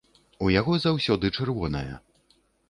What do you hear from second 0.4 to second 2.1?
У яго заўсёды чырвоная.